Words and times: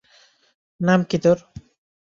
নাম 0.79 0.99
কী 1.03 1.17
তোর? 1.23 1.37